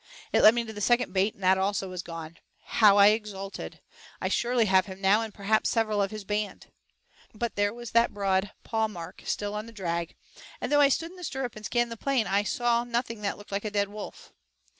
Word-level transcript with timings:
It 0.33 0.41
led 0.41 0.55
me 0.55 0.63
to 0.65 0.73
the 0.73 0.81
second 0.81 1.13
bait 1.13 1.35
and 1.35 1.43
that 1.43 1.59
also 1.59 1.87
was 1.87 2.01
gone. 2.01 2.37
How 2.63 2.97
I 2.97 3.09
exulted 3.09 3.81
I 4.19 4.29
surely 4.29 4.65
have 4.65 4.87
him 4.87 4.99
now 4.99 5.21
and 5.21 5.31
perhaps 5.31 5.69
several 5.69 6.01
of 6.01 6.09
his 6.09 6.23
band. 6.23 6.71
But 7.35 7.55
there 7.55 7.71
was 7.71 7.91
the 7.91 8.07
broad 8.09 8.51
pawmark 8.63 9.21
still 9.27 9.53
on 9.53 9.67
the 9.67 9.71
drag; 9.71 10.15
and 10.59 10.71
though 10.71 10.81
I 10.81 10.89
stood 10.89 11.11
in 11.11 11.17
the 11.17 11.23
stirrup 11.23 11.55
and 11.55 11.63
scanned 11.67 11.91
the 11.91 11.97
plain 11.97 12.25
I 12.25 12.41
saw 12.41 12.83
nothing 12.83 13.21
that 13.21 13.37
looked 13.37 13.51
like 13.51 13.63
a 13.63 13.69
dead 13.69 13.89
wolf. 13.89 14.33